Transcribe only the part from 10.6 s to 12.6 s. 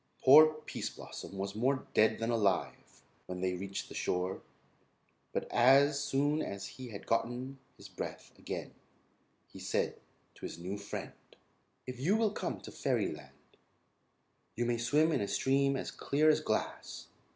friend: "If you will come